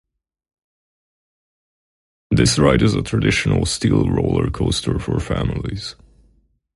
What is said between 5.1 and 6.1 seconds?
families.